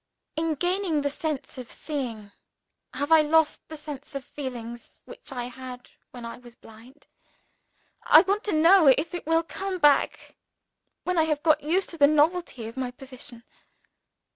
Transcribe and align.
In 0.35 0.55
gaining 0.55 1.01
the 1.03 1.11
sense 1.11 1.59
of 1.59 1.69
seeing, 1.71 2.31
have 2.95 3.11
I 3.11 3.21
lost 3.21 3.61
the 3.67 3.77
sense 3.77 4.15
of 4.15 4.25
feeling 4.25 4.79
which 5.05 5.31
I 5.31 5.43
had 5.43 5.91
when 6.09 6.25
I 6.25 6.39
was 6.39 6.55
blind? 6.55 7.05
I 8.01 8.21
want 8.21 8.43
to 8.45 8.51
know 8.51 8.87
if 8.87 9.13
it 9.13 9.27
will 9.27 9.43
come 9.43 9.77
back 9.77 10.37
when 11.03 11.19
I 11.19 11.25
have 11.25 11.43
got 11.43 11.61
used 11.61 11.91
to 11.91 11.99
the 11.99 12.07
novelty 12.07 12.67
of 12.67 12.75
my 12.77 12.89
position? 12.89 13.43